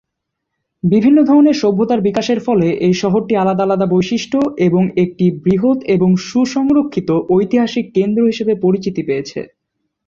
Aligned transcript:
বিভিন্ন 0.83 1.19
ধরনের 1.23 1.55
সভ্যতার 1.55 1.99
বিকাশের 2.01 2.39
ফলে 2.39 2.67
এই 2.87 2.93
শহরটি 2.93 3.33
আলাদা 3.35 3.63
আলাদা 3.65 3.87
বৈশিষ্ট্য 3.87 4.37
এবং 4.67 4.83
একটি 5.03 5.25
বৃহত 5.43 5.79
এবং 5.95 6.09
সু-সংরক্ষিত 6.27 7.09
ঐতিহাসিক 7.29 7.85
কেন্দ্র 7.93 8.21
হিসাবে 8.25 8.53
পরিচিতি 8.63 9.01
পেয়েছে। 9.03 9.39